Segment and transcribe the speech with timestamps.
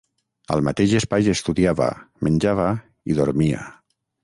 [0.53, 1.91] Al mateix espai estudiava,
[2.29, 2.67] menjava
[3.13, 3.63] i dormia.